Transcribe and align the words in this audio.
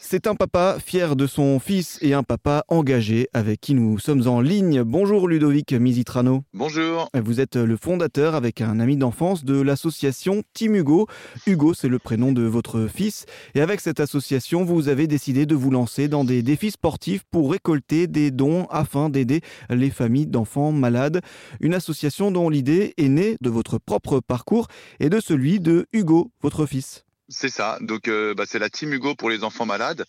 C'est 0.00 0.28
un 0.28 0.36
papa 0.36 0.78
fier 0.82 1.16
de 1.16 1.26
son 1.26 1.58
fils 1.58 1.98
et 2.02 2.14
un 2.14 2.22
papa 2.22 2.64
engagé 2.68 3.28
avec 3.34 3.60
qui 3.60 3.74
nous 3.74 3.98
sommes 3.98 4.28
en 4.28 4.40
ligne. 4.40 4.84
Bonjour 4.84 5.26
Ludovic 5.26 5.72
Misitrano. 5.72 6.44
Bonjour. 6.54 7.10
Vous 7.20 7.40
êtes 7.40 7.56
le 7.56 7.76
fondateur 7.76 8.36
avec 8.36 8.60
un 8.60 8.78
ami 8.78 8.96
d'enfance 8.96 9.44
de 9.44 9.60
l'association 9.60 10.44
Team 10.54 10.76
Hugo. 10.76 11.08
Hugo, 11.48 11.74
c'est 11.74 11.88
le 11.88 11.98
prénom 11.98 12.30
de 12.30 12.42
votre 12.42 12.86
fils. 12.86 13.26
Et 13.56 13.60
avec 13.60 13.80
cette 13.80 13.98
association, 13.98 14.64
vous 14.64 14.88
avez 14.88 15.08
décidé 15.08 15.46
de 15.46 15.56
vous 15.56 15.72
lancer 15.72 16.06
dans 16.06 16.24
des 16.24 16.42
défis 16.42 16.70
sportifs 16.70 17.24
pour 17.32 17.50
récolter 17.50 18.06
des 18.06 18.30
dons 18.30 18.66
afin 18.70 19.10
d'aider 19.10 19.40
les 19.68 19.90
familles 19.90 20.28
d'enfants 20.28 20.70
malades. 20.70 21.22
Une 21.60 21.74
association 21.74 22.30
dont 22.30 22.48
l'idée 22.48 22.94
est 22.98 23.08
née 23.08 23.36
de 23.40 23.50
votre 23.50 23.78
propre 23.78 24.20
parcours 24.20 24.68
et 25.00 25.10
de 25.10 25.18
celui 25.18 25.58
de 25.58 25.86
Hugo, 25.92 26.30
votre 26.40 26.66
fils. 26.66 27.04
C'est 27.28 27.50
ça. 27.50 27.78
Donc, 27.80 28.08
euh, 28.08 28.34
bah, 28.34 28.44
c'est 28.46 28.58
la 28.58 28.70
Team 28.70 28.92
Hugo 28.92 29.14
pour 29.14 29.28
les 29.30 29.44
enfants 29.44 29.66
malades. 29.66 30.06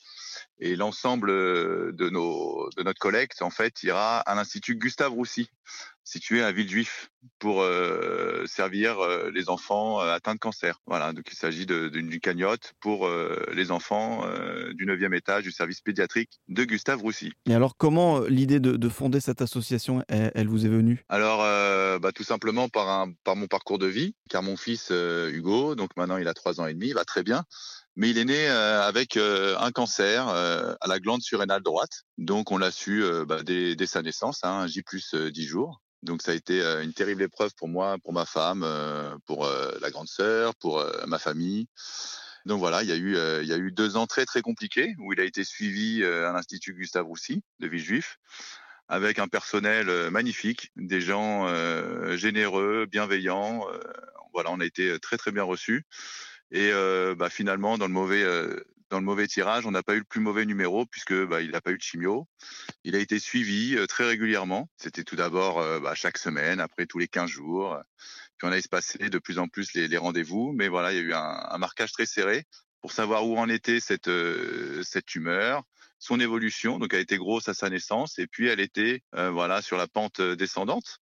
Et 0.62 0.76
l'ensemble 0.76 1.30
euh, 1.30 1.92
de, 1.93 2.10
nos, 2.10 2.70
de 2.75 2.84
notre 2.84 3.00
collecte, 3.00 3.42
en 3.42 3.50
fait, 3.50 3.82
ira 3.84 4.20
à 4.20 4.36
l'Institut 4.36 4.75
Gustave 4.75 5.14
Roussy, 5.14 5.50
situé 6.04 6.43
à 6.43 6.51
Villejuif, 6.51 7.10
pour 7.38 7.61
euh, 7.61 8.46
servir 8.46 8.98
les 9.34 9.50
enfants 9.50 10.00
atteints 10.00 10.34
de 10.34 10.39
cancer. 10.39 10.82
Voilà, 10.86 11.14
donc 11.14 11.25
il 11.32 11.36
s'agit 11.36 11.65
d'une 11.65 12.20
cagnotte 12.20 12.74
pour 12.79 13.10
les 13.54 13.71
enfants 13.71 14.25
du 14.74 14.86
9e 14.86 15.15
étage 15.15 15.43
du 15.43 15.51
service 15.51 15.82
pédiatrique 15.82 16.39
de 16.48 16.64
Gustave 16.64 17.01
Roussy. 17.01 17.34
Et 17.46 17.54
alors, 17.54 17.76
comment 17.78 18.21
l'idée 18.21 18.60
de, 18.60 18.89
fonder 18.89 19.20
cette 19.20 19.42
association, 19.42 20.04
elle, 20.07 20.48
vous 20.48 20.65
est 20.65 20.70
venue? 20.70 21.04
Alors, 21.10 21.39
bah, 22.00 22.12
tout 22.14 22.23
simplement 22.23 22.70
par, 22.70 22.89
un, 22.89 23.12
par 23.23 23.36
mon 23.36 23.48
parcours 23.48 23.78
de 23.78 23.87
vie, 23.87 24.15
car 24.29 24.42
mon 24.42 24.57
fils 24.57 24.92
Hugo, 24.92 25.76
donc 25.76 25.92
maintenant 25.98 26.18
il 26.18 26.28
a 26.28 26.34
3 26.34 26.62
ans 26.62 26.68
et 26.68 26.73
demi, 26.73 26.87
il 26.87 26.96
va 26.96 27.06
très 27.06 27.23
bien, 27.23 27.43
mais 28.00 28.10
il 28.10 28.18
est 28.18 28.26
né 28.26 28.48
avec 28.48 29.18
un 29.18 29.71
cancer 29.71 30.30
à 30.30 30.88
la 30.88 31.00
glande 31.00 31.21
surrénale 31.21 31.62
droite. 31.62 32.03
Donc 32.17 32.50
on 32.50 32.58
l'a 32.58 32.72
su 32.72 33.03
bah, 33.28 33.44
dès, 33.44 33.86
sa 33.86 34.02
naissance, 34.02 34.40
hein, 34.44 34.68
J 34.68 34.84
plus 34.84 35.14
10 35.14 35.46
jours. 35.46 35.82
Donc 36.02 36.22
ça 36.22 36.32
a 36.32 36.34
été 36.34 36.62
une 36.82 36.94
terrible 36.94 37.23
épreuve 37.23 37.52
pour 37.58 37.68
moi, 37.68 37.98
pour 38.02 38.14
ma 38.14 38.26
femme, 38.26 38.66
pour 39.26 39.46
la 39.82 39.92
grande 39.92 40.08
sœur, 40.08 40.56
pour 40.56 40.82
ma 41.08 41.20
famille. 41.20 41.68
Donc 42.46 42.60
voilà, 42.60 42.84
il 42.84 42.90
y 42.90 42.94
a 42.94 42.96
eu 42.96 43.18
il 43.42 43.48
y 43.50 43.54
a 43.54 43.58
eu 43.58 43.73
deux 43.73 43.98
ans 43.98 44.08
très 44.08 44.26
très 44.26 44.42
compliqués 44.42 44.95
où 45.00 45.12
il 45.12 45.20
a 45.20 45.26
été 45.26 45.44
suivi 45.44 46.06
à 46.06 46.32
l'institut 46.32 46.73
Gustave 46.73 47.06
Roussy 47.06 47.44
de 47.60 47.68
Villejuif 47.68 48.18
avec 48.88 49.20
un 49.20 49.28
personnel 49.28 50.10
magnifique, 50.10 50.72
des 50.78 51.02
gens 51.02 51.48
généreux, 52.16 52.86
bienveillants. 52.90 53.68
voilà, 54.32 54.52
on 54.52 54.62
a 54.62 54.66
été 54.66 54.98
très 55.00 55.18
très 55.18 55.34
bien 55.34 55.44
reçus. 55.44 55.86
Et 56.52 56.72
bah, 57.17 57.30
finalement, 57.30 57.78
dans 57.78 57.88
le 57.88 57.94
mauvais 57.94 58.25
dans 58.89 59.00
le 59.00 59.05
mauvais 59.05 59.28
tirage, 59.28 59.67
on 59.67 59.72
n'a 59.72 59.83
pas 59.83 59.94
eu 59.94 60.00
le 60.00 60.03
plus 60.03 60.19
mauvais 60.19 60.45
numéro 60.45 60.86
puisque 60.86 61.14
bah, 61.14 61.42
il 61.42 61.52
n'a 61.52 61.61
pas 61.61 61.72
eu 61.72 61.78
de 61.78 61.81
chimio. 61.81 62.28
Il 62.83 62.95
a 62.95 63.00
été 63.00 63.19
suivi 63.19 63.78
très 63.88 64.05
régulièrement. 64.05 64.67
C'était 64.77 65.03
tout 65.03 65.16
d'abord 65.16 65.58
bah, 65.81 65.94
chaque 65.94 66.17
semaine, 66.17 66.59
après 66.59 66.88
tous 66.88 66.97
les 66.97 67.08
15 67.08 67.30
jours. 67.30 67.80
Puis 68.38 68.47
on 68.47 68.52
a 68.52 68.58
espacé 68.58 69.09
de 69.09 69.20
plus 69.20 69.38
en 69.38 69.47
plus 69.47 69.73
les, 69.73 69.88
les 69.88 69.97
rendez-vous, 69.97 70.53
mais 70.53 70.70
voilà, 70.70 70.92
il 70.92 70.95
y 70.95 71.00
a 71.00 71.03
eu 71.03 71.14
un, 71.14 71.47
un, 71.50 71.58
marquage 71.58 71.92
très 71.92 72.05
serré 72.05 72.45
pour 72.81 72.94
savoir 72.94 73.27
où 73.27 73.38
en 73.38 73.50
était 73.50 73.80
cette 73.80 74.09
cette 74.83 75.05
tumeur, 75.05 75.64
son 76.00 76.20
évolution. 76.20 76.80
Donc 76.80 76.94
elle 76.94 77.02
était 77.02 77.17
grosse 77.17 77.47
à 77.47 77.53
sa 77.53 77.70
naissance 77.70 78.17
et 78.17 78.25
puis 78.25 78.47
elle 78.47 78.59
était 78.59 79.03
voilà 79.14 79.61
sur 79.61 79.77
la 79.77 79.88
pente 79.88 80.22
descendante 80.22 81.00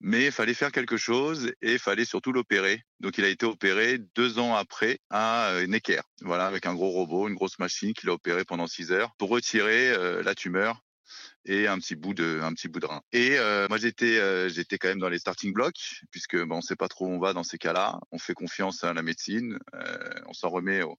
mais 0.00 0.26
il 0.26 0.32
fallait 0.32 0.54
faire 0.54 0.72
quelque 0.72 0.96
chose 0.96 1.52
et 1.62 1.72
il 1.72 1.78
fallait 1.78 2.04
surtout 2.04 2.32
l'opérer. 2.32 2.82
Donc 3.00 3.18
il 3.18 3.24
a 3.24 3.28
été 3.28 3.46
opéré 3.46 3.98
deux 4.14 4.38
ans 4.38 4.54
après 4.54 4.98
à 5.10 5.50
euh, 5.50 5.66
Necker, 5.66 6.02
voilà, 6.22 6.46
avec 6.46 6.66
un 6.66 6.74
gros 6.74 6.90
robot, 6.90 7.28
une 7.28 7.34
grosse 7.34 7.58
machine 7.58 7.92
qu'il 7.92 8.08
a 8.08 8.12
opéré 8.12 8.44
pendant 8.44 8.66
six 8.66 8.92
heures 8.92 9.12
pour 9.18 9.30
retirer 9.30 9.90
euh, 9.90 10.22
la 10.22 10.34
tumeur 10.34 10.80
et 11.44 11.66
un 11.66 11.78
petit 11.78 11.94
bout 11.94 12.14
de 12.14 12.40
un 12.42 12.52
petit 12.54 12.68
bout 12.68 12.80
de 12.80 12.86
rein. 12.86 13.02
Et 13.12 13.38
euh, 13.38 13.66
moi 13.68 13.78
j'étais 13.78 14.48
j'étais 14.48 14.78
quand 14.78 14.88
même 14.88 15.00
dans 15.00 15.10
les 15.10 15.18
starting 15.18 15.52
blocks 15.52 16.00
puisque 16.10 16.42
bon, 16.42 16.56
on 16.56 16.60
sait 16.62 16.76
pas 16.76 16.88
trop 16.88 17.06
où 17.06 17.10
on 17.10 17.18
va 17.18 17.32
dans 17.32 17.44
ces 17.44 17.58
cas-là. 17.58 17.98
On 18.10 18.18
fait 18.18 18.34
confiance 18.34 18.84
à 18.84 18.94
la 18.94 19.02
médecine, 19.02 19.58
on 20.26 20.32
s'en 20.32 20.48
remet 20.48 20.82
aux, 20.82 20.98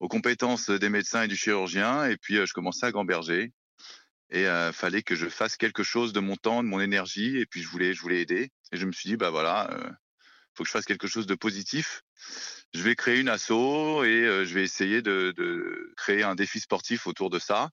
aux, 0.00 0.08
compétences 0.08 0.70
des 0.70 0.88
médecins 0.88 1.22
et 1.22 1.28
du 1.28 1.36
chirurgien. 1.36 2.06
Et 2.06 2.16
puis 2.16 2.34
je 2.34 2.52
commençais 2.52 2.86
à 2.86 2.90
gamberger 2.90 3.52
et 4.30 4.46
euh, 4.46 4.72
fallait 4.72 5.02
que 5.02 5.14
je 5.14 5.28
fasse 5.28 5.56
quelque 5.56 5.82
chose 5.82 6.12
de 6.12 6.20
mon 6.20 6.36
temps, 6.36 6.62
de 6.62 6.68
mon 6.68 6.80
énergie, 6.80 7.38
et 7.38 7.46
puis 7.46 7.62
je 7.62 7.68
voulais, 7.68 7.94
je 7.94 8.00
voulais 8.00 8.20
aider. 8.20 8.50
Et 8.72 8.76
je 8.76 8.86
me 8.86 8.92
suis 8.92 9.08
dit, 9.08 9.16
bah 9.16 9.30
voilà, 9.30 9.70
euh, 9.72 9.90
faut 10.54 10.64
que 10.64 10.68
je 10.68 10.72
fasse 10.72 10.84
quelque 10.84 11.06
chose 11.06 11.26
de 11.26 11.34
positif. 11.34 12.02
Je 12.74 12.82
vais 12.82 12.96
créer 12.96 13.20
une 13.20 13.28
asso 13.28 14.04
et 14.04 14.24
euh, 14.24 14.44
je 14.44 14.54
vais 14.54 14.64
essayer 14.64 15.02
de, 15.02 15.32
de, 15.36 15.92
créer 15.96 16.22
un 16.24 16.34
défi 16.34 16.60
sportif 16.60 17.06
autour 17.06 17.30
de 17.30 17.38
ça 17.38 17.70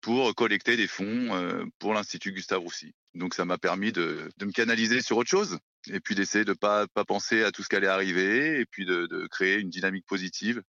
pour 0.00 0.32
collecter 0.36 0.76
des 0.76 0.86
fonds 0.86 1.68
pour 1.80 1.92
l'Institut 1.92 2.32
Gustave 2.32 2.60
Roussy. 2.60 2.94
Donc 3.14 3.34
ça 3.34 3.44
m'a 3.44 3.58
permis 3.58 3.90
de, 3.90 4.30
de, 4.36 4.46
me 4.46 4.52
canaliser 4.52 5.02
sur 5.02 5.16
autre 5.16 5.28
chose 5.28 5.58
et 5.90 5.98
puis 5.98 6.14
d'essayer 6.14 6.44
de 6.44 6.52
pas 6.52 6.86
pas 6.86 7.04
penser 7.04 7.42
à 7.42 7.50
tout 7.50 7.64
ce 7.64 7.68
qui 7.68 7.74
allait 7.74 7.88
arriver 7.88 8.60
et 8.60 8.64
puis 8.64 8.84
de, 8.86 9.06
de 9.06 9.26
créer 9.26 9.58
une 9.58 9.70
dynamique 9.70 10.06
positive 10.06 10.62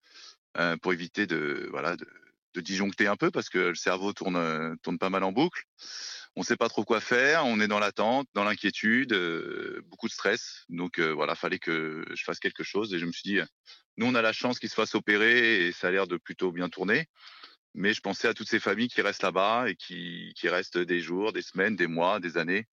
pour 0.81 0.95
éviter 0.95 1.27
de 1.27 1.69
voilà 1.71 1.95
de 1.97 2.09
de 2.54 2.60
disjoncter 2.60 3.06
un 3.06 3.16
peu 3.16 3.31
parce 3.31 3.48
que 3.48 3.59
le 3.59 3.75
cerveau 3.75 4.12
tourne, 4.12 4.36
euh, 4.36 4.75
tourne 4.82 4.98
pas 4.98 5.10
mal 5.10 5.25
en 5.25 5.32
boucle. 5.32 5.64
On 6.36 6.41
ne 6.41 6.44
sait 6.44 6.56
pas 6.56 6.69
trop 6.69 6.84
quoi 6.84 7.00
faire, 7.00 7.44
on 7.47 7.60
est 7.60 7.69
dans 7.69 7.78
l'attente, 7.78 8.28
dans 8.34 8.44
l'inquiétude, 8.44 9.12
euh, 9.12 9.82
beaucoup 9.86 10.09
de 10.09 10.12
stress. 10.12 10.64
Donc 10.69 10.98
euh, 10.98 11.12
voilà, 11.12 11.34
fallait 11.34 11.59
que 11.59 12.04
je 12.14 12.25
fasse 12.25 12.38
quelque 12.38 12.62
chose 12.62 12.94
et 12.94 12.98
je 12.98 13.06
me 13.06 13.12
suis 13.12 13.28
dit, 13.28 13.41
nous 13.97 14.06
on 14.06 14.14
a 14.14 14.22
la 14.22 14.32
chance 14.32 14.59
qu'il 14.59 14.69
se 14.69 14.75
fasse 14.75 14.94
opérer 14.94 15.66
et 15.66 15.72
ça 15.72 15.88
a 15.88 15.91
l'air 15.91 16.06
de 16.06 16.16
plutôt 16.16 16.53
bien 16.53 16.69
tourner. 16.69 17.06
Mais 17.75 17.92
je 17.92 18.00
pensais 18.00 18.28
à 18.28 18.34
toutes 18.34 18.48
ces 18.48 18.60
familles 18.60 18.88
qui 18.88 19.03
restent 19.03 19.22
là-bas 19.22 19.69
et 19.69 19.76
qui, 19.76 20.32
qui 20.36 20.48
restent 20.48 20.78
des 20.78 21.00
jours, 21.00 21.32
des 21.32 21.42
semaines, 21.42 21.76
des 21.76 21.86
mois, 21.86 22.19
des 22.19 22.38
années 22.38 22.66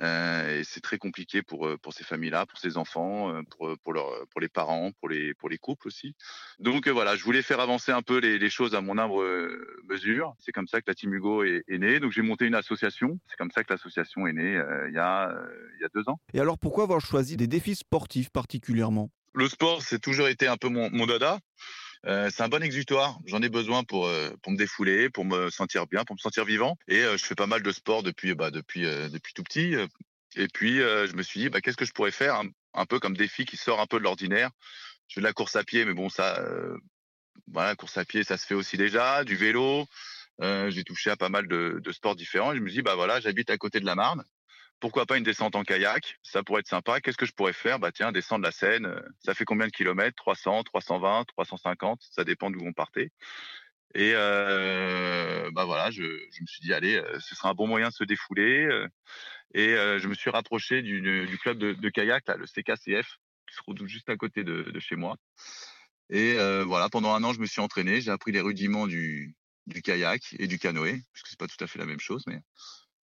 euh, 0.00 0.60
et 0.60 0.64
c'est 0.64 0.80
très 0.80 0.98
compliqué 0.98 1.42
pour 1.42 1.68
pour 1.82 1.92
ces 1.92 2.04
familles-là, 2.04 2.46
pour 2.46 2.58
ces 2.58 2.76
enfants, 2.76 3.42
pour 3.50 3.76
pour 3.82 3.92
leur, 3.92 4.26
pour 4.30 4.40
les 4.40 4.48
parents, 4.48 4.90
pour 5.00 5.08
les 5.08 5.34
pour 5.34 5.48
les 5.48 5.58
couples 5.58 5.88
aussi. 5.88 6.14
Donc 6.58 6.88
voilà, 6.88 7.16
je 7.16 7.24
voulais 7.24 7.42
faire 7.42 7.60
avancer 7.60 7.92
un 7.92 8.02
peu 8.02 8.18
les, 8.18 8.38
les 8.38 8.50
choses 8.50 8.74
à 8.74 8.80
mon 8.80 8.98
humble 8.98 9.56
mesure. 9.88 10.34
C'est 10.38 10.52
comme 10.52 10.68
ça 10.68 10.80
que 10.80 10.86
la 10.88 10.94
Team 10.94 11.14
Hugo 11.14 11.44
est, 11.44 11.64
est 11.68 11.78
née. 11.78 12.00
Donc 12.00 12.12
j'ai 12.12 12.22
monté 12.22 12.46
une 12.46 12.54
association. 12.54 13.18
C'est 13.28 13.36
comme 13.36 13.50
ça 13.50 13.62
que 13.64 13.72
l'association 13.72 14.26
est 14.26 14.32
née 14.32 14.56
euh, 14.56 14.88
il 14.88 14.94
y 14.94 14.98
a 14.98 15.34
il 15.76 15.82
y 15.82 15.84
a 15.84 15.88
deux 15.94 16.08
ans. 16.08 16.18
Et 16.32 16.40
alors 16.40 16.58
pourquoi 16.58 16.84
avoir 16.84 17.00
choisi 17.00 17.36
des 17.36 17.46
défis 17.46 17.76
sportifs 17.76 18.30
particulièrement? 18.30 19.10
Le 19.36 19.48
sport, 19.48 19.82
c'est 19.82 19.98
toujours 19.98 20.28
été 20.28 20.46
un 20.46 20.56
peu 20.56 20.68
mon, 20.68 20.90
mon 20.90 21.06
dada. 21.06 21.40
Euh, 22.06 22.28
c'est 22.30 22.42
un 22.42 22.48
bon 22.48 22.62
exutoire. 22.62 23.18
J'en 23.26 23.40
ai 23.42 23.48
besoin 23.48 23.82
pour 23.82 24.06
euh, 24.06 24.30
pour 24.42 24.52
me 24.52 24.58
défouler, 24.58 25.08
pour 25.08 25.24
me 25.24 25.50
sentir 25.50 25.86
bien, 25.86 26.04
pour 26.04 26.16
me 26.16 26.20
sentir 26.20 26.44
vivant. 26.44 26.76
Et 26.86 27.02
euh, 27.02 27.16
je 27.16 27.24
fais 27.24 27.34
pas 27.34 27.46
mal 27.46 27.62
de 27.62 27.72
sport 27.72 28.02
depuis 28.02 28.34
bah, 28.34 28.50
depuis 28.50 28.82
depuis 28.82 29.32
tout 29.34 29.42
petit. 29.42 29.74
Et 30.36 30.48
puis 30.48 30.78
je 30.78 31.14
me 31.14 31.22
suis 31.22 31.40
dit 31.40 31.48
bah, 31.48 31.60
qu'est-ce 31.60 31.76
que 31.76 31.84
je 31.84 31.92
pourrais 31.92 32.10
faire 32.10 32.42
un, 32.74 32.86
peu 32.86 32.98
comme 32.98 33.16
défi 33.16 33.44
qui 33.44 33.56
sort 33.56 33.80
un 33.80 33.86
peu 33.86 33.98
de 33.98 34.04
l'ordinaire. 34.04 34.50
Je 35.08 35.14
fais 35.14 35.20
de 35.20 35.26
la 35.26 35.32
course 35.32 35.56
à 35.56 35.64
pied, 35.64 35.84
mais 35.84 35.94
bon 35.94 36.08
ça 36.08 36.42
voilà 37.48 37.74
course 37.76 37.98
à 37.98 38.04
pied 38.04 38.24
ça 38.24 38.36
se 38.36 38.46
fait 38.46 38.54
aussi 38.54 38.76
déjà, 38.76 39.24
du 39.24 39.36
vélo. 39.36 39.86
j'ai 40.40 40.84
touché 40.84 41.10
à 41.10 41.16
pas 41.16 41.28
mal 41.28 41.48
de, 41.48 41.80
de 41.82 41.92
sports 41.92 42.16
différents. 42.16 42.54
Je 42.54 42.60
me 42.60 42.70
dis 42.70 42.82
bah 42.82 42.96
voilà 42.96 43.20
j'habite 43.20 43.50
à 43.50 43.56
côté 43.58 43.80
de 43.80 43.86
la 43.86 43.94
Marne 43.94 44.24
pourquoi 44.80 45.06
pas 45.06 45.16
une 45.16 45.24
descente 45.24 45.56
en 45.56 45.62
kayak 45.62 46.18
Ça 46.22 46.42
pourrait 46.42 46.60
être 46.60 46.68
sympa. 46.68 47.00
Qu'est-ce 47.00 47.16
que 47.16 47.26
je 47.26 47.32
pourrais 47.32 47.52
faire? 47.52 47.78
Bah 47.78 47.92
tiens, 47.92 48.12
descendre 48.12 48.44
la 48.44 48.52
Seine. 48.52 48.86
Euh, 48.86 49.00
ça 49.18 49.34
fait 49.34 49.44
combien 49.44 49.66
de 49.66 49.72
kilomètres? 49.72 50.16
300, 50.16 50.62
320, 50.64 51.24
350 51.28 52.00
Ça 52.10 52.24
dépend 52.24 52.50
d'où 52.50 52.60
on 52.62 52.72
partait. 52.72 53.10
Et 53.94 54.12
euh, 54.14 55.50
bah 55.52 55.64
voilà, 55.64 55.90
je, 55.90 56.02
me 56.02 56.46
suis 56.46 56.60
dit 56.60 56.74
allez, 56.74 56.96
euh, 56.96 57.18
ce 57.20 57.34
sera 57.34 57.50
un 57.50 57.54
bon 57.54 57.68
moyen 57.68 57.88
de 57.88 57.94
se 57.94 58.04
défouler. 58.04 58.68
Et 59.54 59.68
je 59.68 60.08
me 60.08 60.14
suis 60.14 60.30
rapproché 60.30 60.82
du, 60.82 61.38
club 61.40 61.58
de, 61.58 61.88
kayak, 61.88 62.26
là, 62.26 62.36
le 62.36 62.46
CKCF, 62.46 63.06
qui 63.46 63.54
se 63.54 63.62
trouve 63.62 63.86
juste 63.86 64.10
à 64.10 64.16
côté 64.16 64.42
de, 64.42 64.62
de 64.62 64.80
chez 64.80 64.96
moi. 64.96 65.16
Et 66.10 66.34
voilà, 66.64 66.88
pendant 66.88 67.14
un 67.14 67.22
an, 67.22 67.32
je 67.32 67.40
me 67.40 67.46
suis 67.46 67.60
entraîné. 67.60 68.00
J'ai 68.00 68.10
appris 68.10 68.32
les 68.32 68.40
rudiments 68.40 68.88
du, 68.88 69.36
du 69.66 69.82
kayak 69.82 70.34
et 70.38 70.46
du 70.46 70.58
canoë, 70.58 71.02
puisque 71.12 71.28
c'est 71.28 71.38
pas 71.38 71.46
tout 71.46 71.62
à 71.62 71.66
fait 71.66 71.78
la 71.78 71.86
même 71.86 72.00
chose, 72.00 72.24
mais 72.26 72.40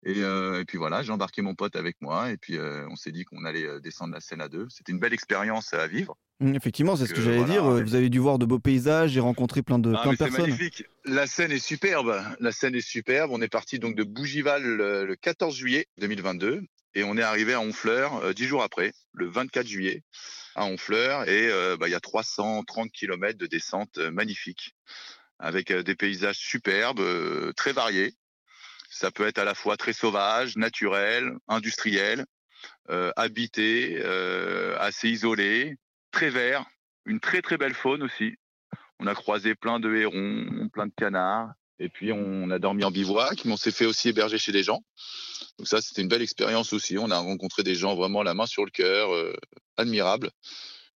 et, 0.04 0.24
euh, 0.24 0.62
et, 0.62 0.66
puis 0.66 0.80
voilà, 0.80 1.04
j'ai 1.04 1.12
embarqué 1.12 1.44
mon 1.44 1.54
pote 1.54 1.76
avec 1.76 2.02
moi 2.02 2.32
et 2.32 2.38
puis 2.38 2.58
euh, 2.58 2.88
on 2.90 2.96
s'est 2.96 3.12
dit 3.12 3.24
qu'on 3.24 3.46
allait 3.46 3.66
euh, 3.66 3.80
descendre 3.80 4.14
la 4.14 4.20
Seine 4.20 4.42
à 4.42 4.50
deux. 4.50 4.68
C'était 4.70 4.92
une 4.92 5.00
belle 5.00 5.14
expérience 5.14 5.74
à 5.74 5.86
vivre. 5.86 6.18
Mmh, 6.40 6.56
effectivement, 6.56 6.96
c'est 6.96 7.06
ce 7.06 7.14
que 7.14 7.22
j'allais 7.22 7.44
dire. 7.44 7.64
Vous 7.64 7.96
avez 7.96 8.10
dû 8.10 8.18
voir 8.18 8.40
de 8.40 8.46
beaux 8.46 8.60
paysages, 8.60 9.12
j'ai 9.12 9.20
rencontré 9.20 9.62
plein 9.62 9.78
de, 9.78 9.94
ah, 9.96 10.02
plein 10.02 10.14
de 10.14 10.18
personnes. 10.18 10.42
magnifique. 10.42 10.86
La 11.06 11.28
Seine 11.28 11.52
est 11.52 11.60
superbe. 11.60 12.20
La 12.40 12.52
Seine 12.52 12.74
est 12.74 12.82
superbe. 12.82 13.30
On 13.32 13.42
est 13.42 13.48
parti 13.48 13.78
donc 13.78 13.96
de 13.96 14.04
Bougival 14.04 14.64
le, 14.64 15.06
le 15.06 15.16
14 15.16 15.56
juillet 15.56 15.88
2022 16.00 16.64
et 16.96 17.04
on 17.04 17.16
est 17.16 17.22
arrivé 17.22 17.54
à 17.54 17.62
Honfleur 17.62 18.34
dix 18.34 18.46
jours 18.46 18.64
après, 18.64 18.94
le 19.14 19.28
24 19.28 19.68
juillet 19.68 20.04
à 20.56 20.66
Honfleur 20.66 21.30
et 21.30 21.48
bah, 21.80 21.88
il 21.88 21.92
y 21.92 21.96
a 21.96 22.02
330 22.02 22.92
km 22.92 23.38
de 23.38 23.46
descente 23.46 23.98
magnifique 23.98 24.76
avec 25.40 25.72
des 25.72 25.96
paysages 25.96 26.38
superbes, 26.38 27.02
très 27.56 27.72
variés. 27.72 28.14
Ça 28.92 29.10
peut 29.10 29.26
être 29.26 29.40
à 29.40 29.46
la 29.46 29.56
fois 29.56 29.78
très 29.78 29.94
sauvage, 29.94 30.58
naturel, 30.58 31.32
industriel, 31.48 32.26
euh, 32.90 33.12
habité, 33.16 34.02
euh, 34.04 34.78
assez 34.80 35.10
isolé, 35.10 35.78
très 36.12 36.30
vert, 36.30 36.66
une 37.06 37.22
très 37.22 37.42
très 37.42 37.58
belle 37.58 37.74
faune 37.74 38.04
aussi. 38.04 38.36
On 39.00 39.08
a 39.08 39.16
croisé 39.16 39.56
plein 39.56 39.80
de 39.80 39.96
hérons, 39.96 40.68
plein 40.74 40.88
de 40.88 40.94
canards. 40.96 41.52
Et 41.80 41.88
puis 41.88 42.12
on 42.12 42.52
a 42.52 42.60
dormi 42.60 42.84
en 42.84 42.92
bivouac, 42.92 43.46
mais 43.46 43.54
on 43.54 43.58
s'est 43.58 43.72
fait 43.72 43.86
aussi 43.86 44.10
héberger 44.10 44.38
chez 44.38 44.52
des 44.52 44.62
gens. 44.62 44.84
Donc 45.58 45.68
ça, 45.68 45.82
c'était 45.82 46.02
une 46.02 46.10
belle 46.10 46.22
expérience 46.22 46.74
aussi. 46.74 46.98
On 46.98 47.10
a 47.10 47.18
rencontré 47.18 47.64
des 47.64 47.76
gens 47.76 47.96
vraiment 47.96 48.24
la 48.24 48.34
main 48.34 48.46
sur 48.46 48.66
le 48.66 48.72
cœur, 48.72 49.12
euh, 49.14 49.34
admirables, 49.78 50.30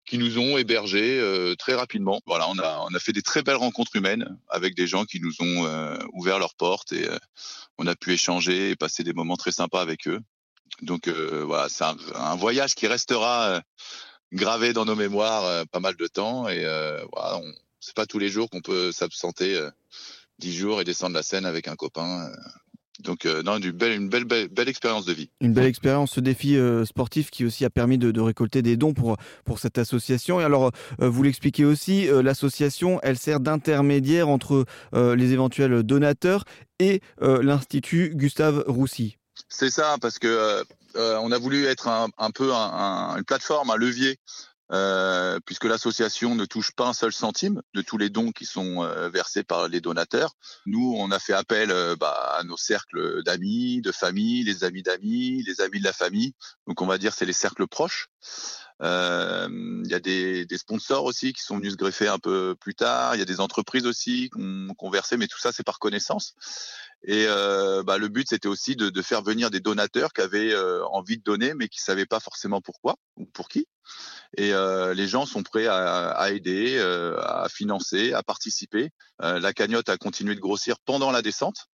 qui 0.06 0.18
nous 0.18 0.38
ont 0.38 0.56
hébergés 0.56 1.18
euh, 1.18 1.54
très 1.56 1.74
rapidement. 1.74 2.20
Voilà, 2.26 2.48
on 2.48 2.58
a, 2.58 2.86
on 2.88 2.94
a 2.94 2.98
fait 2.98 3.12
des 3.12 3.22
très 3.22 3.42
belles 3.42 3.56
rencontres 3.56 3.96
humaines 3.96 4.38
avec 4.48 4.74
des 4.74 4.86
gens 4.86 5.04
qui 5.04 5.20
nous 5.20 5.32
ont 5.40 5.66
euh, 5.66 5.98
ouvert 6.12 6.38
leurs 6.38 6.54
portes 6.54 6.92
et 6.92 7.08
on 7.78 7.86
a 7.86 7.96
pu 7.96 8.12
échanger 8.12 8.70
et 8.70 8.76
passer 8.76 9.02
des 9.02 9.12
moments 9.12 9.36
très 9.36 9.52
sympas 9.52 9.80
avec 9.80 10.06
eux. 10.08 10.20
Donc 10.82 11.08
voilà, 11.08 11.68
c'est 11.68 11.84
un, 11.84 12.36
voyage 12.36 12.74
qui 12.74 12.86
restera 12.86 13.62
gravé 14.32 14.72
dans 14.72 14.84
nos 14.84 14.96
mémoires 14.96 15.66
pas 15.68 15.80
mal 15.80 15.96
de 15.96 16.06
temps 16.06 16.48
et 16.48 16.64
voilà, 17.12 17.40
c'est 17.80 17.94
pas 17.94 18.04
tous 18.04 18.18
les 18.18 18.28
jours 18.28 18.50
qu'on 18.50 18.60
peut 18.60 18.92
s'absenter 18.92 19.58
10 20.38 20.54
jours 20.54 20.80
et 20.80 20.84
descendre 20.84 21.14
la 21.14 21.22
scène 21.22 21.46
avec 21.46 21.66
un 21.68 21.76
copain. 21.76 22.30
Euh. 22.98 23.02
Donc, 23.02 23.26
euh, 23.26 23.42
non, 23.42 23.58
une 23.58 23.70
belle, 23.70 23.92
une 23.92 24.08
belle, 24.08 24.24
belle, 24.24 24.68
expérience 24.68 25.04
de 25.04 25.12
vie. 25.12 25.30
Une 25.40 25.52
belle 25.52 25.66
expérience, 25.66 26.12
ce 26.12 26.20
défi 26.20 26.56
euh, 26.56 26.84
sportif 26.84 27.30
qui 27.30 27.44
aussi 27.44 27.64
a 27.64 27.70
permis 27.70 27.98
de, 27.98 28.20
récolter 28.20 28.62
des 28.62 28.76
dons 28.76 28.94
pour, 28.94 29.16
pour 29.44 29.58
cette 29.58 29.78
association. 29.78 30.40
Et 30.40 30.44
alors, 30.44 30.72
vous 30.98 31.22
l'expliquez 31.22 31.64
aussi, 31.64 32.08
l'association, 32.10 32.98
elle 33.02 33.18
sert 33.18 33.40
d'intermédiaire 33.40 34.28
entre 34.28 34.64
les 34.92 35.32
éventuels 35.32 35.82
donateurs 35.82 36.44
et 36.78 37.00
l'Institut 37.20 38.12
Gustave 38.14 38.64
Roussy. 38.66 39.18
C'est 39.48 39.70
ça, 39.70 39.96
parce 40.00 40.18
que 40.18 40.64
on 40.96 41.30
a 41.30 41.38
voulu 41.38 41.66
être 41.66 41.88
un, 41.88 42.08
un 42.18 42.30
peu 42.30 42.52
une 42.52 43.24
plateforme, 43.24 43.70
un 43.70 43.76
levier 43.76 44.18
euh, 44.72 45.38
puisque 45.44 45.64
l'association 45.64 46.34
ne 46.34 46.44
touche 46.44 46.72
pas 46.72 46.88
un 46.88 46.92
seul 46.92 47.12
centime 47.12 47.62
de 47.74 47.82
tous 47.82 47.98
les 47.98 48.10
dons 48.10 48.32
qui 48.32 48.46
sont 48.46 48.82
euh, 48.82 49.08
versés 49.08 49.44
par 49.44 49.68
les 49.68 49.80
donateurs. 49.80 50.32
Nous, 50.66 50.94
on 50.96 51.10
a 51.10 51.18
fait 51.18 51.34
appel 51.34 51.70
euh, 51.70 51.94
bah, 51.94 52.36
à 52.38 52.42
nos 52.42 52.56
cercles 52.56 53.22
d'amis, 53.22 53.80
de 53.80 53.92
famille, 53.92 54.42
les 54.42 54.64
amis 54.64 54.82
d'amis, 54.82 55.42
les 55.46 55.60
amis 55.60 55.78
de 55.78 55.84
la 55.84 55.92
famille. 55.92 56.34
Donc, 56.66 56.82
on 56.82 56.86
va 56.86 56.98
dire 56.98 57.12
c'est 57.14 57.26
les 57.26 57.32
cercles 57.32 57.66
proches. 57.68 58.08
Il 58.80 59.86
y 59.86 59.94
a 59.94 60.00
des, 60.00 60.44
des, 60.44 60.58
sponsors 60.58 61.04
aussi 61.04 61.32
qui 61.32 61.42
sont 61.42 61.56
venus 61.56 61.72
se 61.72 61.76
greffer 61.76 62.08
un 62.08 62.18
peu 62.18 62.54
plus 62.60 62.74
tard. 62.74 63.14
Il 63.14 63.18
y 63.18 63.22
a 63.22 63.26
des 63.26 63.40
entreprises 63.40 63.86
aussi 63.86 64.30
qui 64.30 64.40
ont, 64.40 64.90
versé, 64.90 65.16
mais 65.16 65.28
tout 65.28 65.38
ça 65.38 65.52
c'est 65.52 65.64
par 65.64 65.78
connaissance. 65.78 66.34
Et 67.04 67.26
bah, 67.84 67.98
le 67.98 68.08
but 68.08 68.28
c'était 68.28 68.48
aussi 68.48 68.76
de, 68.76 68.90
de, 68.90 69.02
faire 69.02 69.22
venir 69.22 69.50
des 69.50 69.60
donateurs 69.60 70.12
qui 70.12 70.20
avaient 70.20 70.54
envie 70.90 71.16
de 71.16 71.22
donner, 71.22 71.54
mais 71.54 71.68
qui 71.68 71.80
savaient 71.80 72.06
pas 72.06 72.20
forcément 72.20 72.60
pourquoi 72.60 72.96
ou 73.16 73.24
pour 73.24 73.48
qui. 73.48 73.66
Et 74.36 74.52
euh, 74.52 74.94
les 74.94 75.06
gens 75.06 75.26
sont 75.26 75.42
prêts 75.42 75.66
à, 75.66 76.10
à 76.10 76.30
aider, 76.30 76.76
euh, 76.78 77.18
à 77.20 77.48
financer, 77.48 78.12
à 78.12 78.22
participer. 78.22 78.90
Euh, 79.22 79.40
la 79.40 79.52
cagnotte 79.52 79.88
a 79.88 79.96
continué 79.96 80.34
de 80.34 80.40
grossir 80.40 80.78
pendant 80.84 81.10
la 81.10 81.22
descente. 81.22 81.66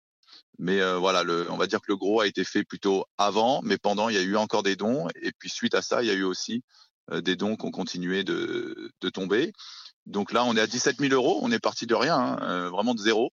Mais 0.58 0.80
voilà, 0.96 1.24
le, 1.24 1.50
on 1.50 1.56
va 1.56 1.66
dire 1.66 1.80
que 1.80 1.86
le 1.88 1.96
gros 1.96 2.20
a 2.20 2.26
été 2.26 2.44
fait 2.44 2.62
plutôt 2.62 3.06
avant, 3.16 3.62
mais 3.64 3.78
pendant, 3.78 4.10
il 4.10 4.14
y 4.14 4.18
a 4.18 4.22
eu 4.22 4.36
encore 4.36 4.62
des 4.62 4.76
dons. 4.76 5.08
Et 5.20 5.32
puis 5.32 5.48
suite 5.48 5.74
à 5.74 5.82
ça, 5.82 6.02
il 6.02 6.08
y 6.08 6.10
a 6.10 6.14
eu 6.14 6.24
aussi 6.24 6.62
des 7.10 7.36
dons 7.36 7.56
qui 7.56 7.66
ont 7.66 7.70
continué 7.70 8.24
de, 8.24 8.92
de, 9.00 9.08
tomber. 9.08 9.52
Donc 10.06 10.32
là, 10.32 10.44
on 10.44 10.56
est 10.56 10.60
à 10.60 10.66
17 10.66 10.98
000 10.98 11.12
euros. 11.12 11.40
On 11.42 11.50
est 11.52 11.58
parti 11.58 11.86
de 11.86 11.94
rien, 11.94 12.16
hein, 12.16 12.68
vraiment 12.70 12.94
de 12.94 13.00
zéro. 13.00 13.32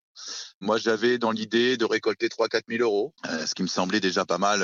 Moi, 0.59 0.77
j'avais 0.77 1.17
dans 1.17 1.31
l'idée 1.31 1.77
de 1.77 1.85
récolter 1.85 2.29
3 2.29 2.47
4 2.47 2.65
000 2.67 2.83
euros, 2.83 3.13
ce 3.45 3.53
qui 3.53 3.63
me 3.63 3.67
semblait 3.67 3.99
déjà 3.99 4.25
pas 4.25 4.37
mal 4.37 4.59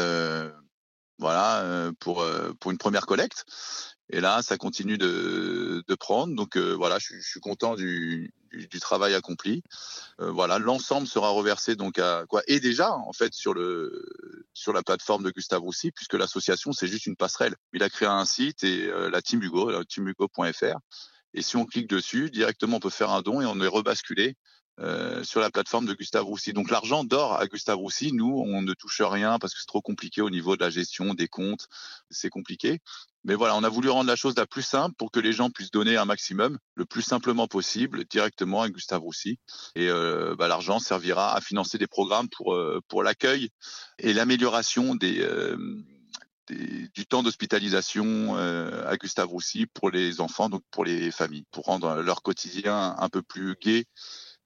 voilà, 1.20 1.92
pour, 2.00 2.26
pour 2.60 2.72
une 2.72 2.78
première 2.78 3.06
collecte. 3.06 3.46
Et 4.10 4.22
là, 4.22 4.42
ça 4.44 4.58
continue 4.58 4.98
de, 4.98 5.84
de 5.88 5.96
prendre. 5.96 6.36
Donc 6.36 6.58
voilà, 6.58 7.00
je, 7.00 7.16
je, 7.16 7.28
suis 7.28 7.40
content 7.40 7.76
du, 7.76 8.32
du, 8.52 8.68
du 8.68 8.80
travail 8.80 9.14
accompli. 9.14 9.64
voilà, 10.20 10.60
l'ensemble 10.60 11.08
sera 11.08 11.30
reversé 11.30 11.76
donc 11.76 12.00
à 12.00 12.26
quoi? 12.28 12.42
Et 12.48 12.60
déjà, 12.60 12.94
en 12.94 13.14
fait, 13.14 13.34
sur 13.34 13.54
le 13.54 14.35
sur 14.56 14.74
la 14.74 14.82
plateforme 14.82 15.24
de 15.24 15.30
Gustave 15.30 15.62
Roussy, 15.62 15.92
puisque 15.92 16.16
l'association 16.16 16.72
c'est 16.72 16.88
juste 16.88 17.06
une 17.06 17.16
passerelle. 17.16 17.56
Il 17.74 17.84
a 17.84 17.90
créé 17.90 18.08
un 18.08 18.26
site 18.26 18.64
et 18.64 18.88
la 18.88 19.22
Team 19.22 19.44
Hugo, 19.44 19.84
teamhugo.fr. 19.84 20.80
Et 21.36 21.42
si 21.42 21.58
on 21.58 21.66
clique 21.66 21.88
dessus, 21.88 22.32
directement 22.32 22.78
on 22.78 22.80
peut 22.80 22.90
faire 22.90 23.12
un 23.12 23.22
don 23.22 23.42
et 23.42 23.46
on 23.46 23.60
est 23.62 23.68
rebasculé 23.68 24.36
euh, 24.80 25.24
sur 25.24 25.40
la 25.40 25.50
plateforme 25.50 25.86
de 25.86 25.94
Gustave 25.94 26.24
Roussy. 26.24 26.54
Donc 26.54 26.70
l'argent 26.70 27.04
dort 27.04 27.34
à 27.34 27.46
Gustave 27.48 27.78
Roussy. 27.78 28.12
Nous, 28.14 28.44
on 28.46 28.62
ne 28.62 28.74
touche 28.74 29.02
rien 29.02 29.38
parce 29.38 29.54
que 29.54 29.60
c'est 29.60 29.68
trop 29.68 29.82
compliqué 29.82 30.22
au 30.22 30.30
niveau 30.30 30.56
de 30.56 30.64
la 30.64 30.70
gestion 30.70 31.14
des 31.14 31.28
comptes. 31.28 31.68
C'est 32.10 32.30
compliqué. 32.30 32.80
Mais 33.26 33.36
voilà, 33.36 33.56
on 33.56 33.64
a 33.64 33.70
voulu 33.70 33.90
rendre 33.90 34.08
la 34.08 34.16
chose 34.16 34.36
la 34.38 34.46
plus 34.46 34.62
simple 34.62 34.96
pour 34.98 35.12
que 35.12 35.20
les 35.20 35.34
gens 35.34 35.50
puissent 35.50 35.72
donner 35.72 35.98
un 35.98 36.06
maximum, 36.06 36.58
le 36.76 36.86
plus 36.86 37.02
simplement 37.02 37.48
possible, 37.48 38.06
directement 38.06 38.62
à 38.62 38.70
Gustave 38.70 39.02
Roussy. 39.02 39.40
Et 39.76 39.90
euh, 39.90 40.36
bah, 40.38 40.48
l'argent 40.48 40.80
servira 40.80 41.36
à 41.36 41.42
financer 41.42 41.78
des 41.78 41.88
programmes 41.88 42.30
pour, 42.30 42.54
euh, 42.54 42.82
pour 42.88 43.02
l'accueil 43.02 43.50
et 44.00 44.14
l'amélioration 44.14 44.96
des, 44.96 45.26
du 46.50 47.06
temps 47.08 47.24
d'hospitalisation 47.24 48.36
à 48.36 48.98
Gustave 48.98 49.28
Roussy 49.30 49.66
pour 49.66 49.90
les 49.90 50.22
enfants, 50.22 50.50
donc 50.50 50.64
pour 50.72 50.86
les 50.86 51.12
familles, 51.12 51.46
pour 51.52 51.66
rendre 51.66 52.02
leur 52.02 52.22
quotidien 52.22 52.96
un 52.98 53.10
peu 53.10 53.22
plus 53.22 53.56
gai 53.62 53.86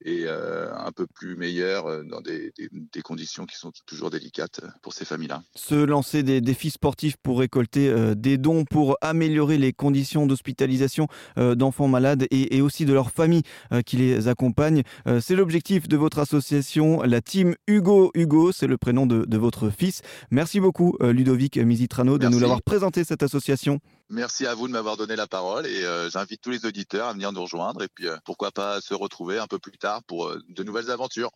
et 0.06 0.24
euh, 0.26 0.74
un 0.76 0.92
peu 0.92 1.06
plus 1.08 1.36
meilleur 1.36 1.88
euh, 1.88 2.04
dans 2.04 2.22
des, 2.22 2.54
des, 2.58 3.02
conditions 3.02 3.46
qui 3.46 3.58
sont 3.58 3.72
toujours 3.86 4.10
délicates 4.10 4.62
pour 4.82 4.94
ces 4.94 5.06
familles-là. 5.06 5.44
Se 5.56 5.76
lancer 5.76 6.24
des 6.24 6.42
défis 6.42 6.70
sportifs 6.70 7.18
pour 7.18 7.40
récolter 7.40 7.90
euh, 7.90 8.16
des 8.16 8.38
dons 8.38 8.66
pour 8.66 8.98
améliorer 9.02 9.58
les 9.58 9.74
conditions 9.74 10.26
d'hospitalisation 10.26 11.08
d'enfants 11.38 11.88
malades 11.88 12.26
et, 12.32 12.58
et, 12.58 12.62
aussi 12.62 12.86
de 12.86 12.94
leurs 12.94 13.12
familles 13.12 13.44
qui 13.86 13.98
les 13.98 14.28
accompagnent, 14.28 14.84
c'est 15.22 15.36
l'objectif 15.36 15.88
de 15.88 15.98
votre 15.98 16.20
association, 16.20 17.02
la 17.02 17.22
team 17.22 17.56
Hugo 17.68 18.12
Hugo, 18.14 18.52
c'est 18.52 18.68
le 18.68 18.78
prénom 18.78 19.06
de, 19.06 19.26
de, 19.26 19.38
votre 19.38 19.70
fils. 19.70 20.02
Merci 20.32 20.60
beaucoup 20.60 20.98
Ludovic 21.02 21.58
Mizitrano 21.58 22.18
de 22.18 22.28
nous 22.28 22.40
l'avoir 22.40 22.62
présenté 22.62 23.04
cette 23.04 23.24
association. 23.24 23.80
Merci 24.10 24.48
à 24.48 24.56
vous 24.56 24.68
de 24.68 24.74
m'avoir 24.74 24.98
donné 24.98 25.16
la 25.16 25.28
parole 25.28 25.68
et 25.68 25.84
j'invite 26.10 26.42
tous 26.42 26.50
les 26.50 26.66
auditeurs 26.66 27.08
à 27.08 27.14
venir 27.14 27.32
nous 27.32 27.42
rejoindre 27.42 27.84
et 27.84 27.88
puis 27.88 28.08
pourquoi 28.26 28.52
pas 28.52 28.82
se 28.82 28.96
retrouver 28.96 29.38
un 29.38 29.48
peu 29.48 29.60
plus 29.60 29.78
tard 29.78 30.04
pour 30.04 30.28
euh, 30.28 30.42
de 30.50 30.64
nouvelles 30.64 30.90
aventures. 30.90 31.32